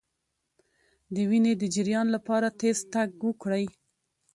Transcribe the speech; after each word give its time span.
د 1.13 1.15
وینې 1.29 1.53
د 1.57 1.63
جریان 1.75 2.07
لپاره 2.15 2.47
تېز 2.59 2.77
تګ 2.93 3.09
وکړئ 3.27 3.65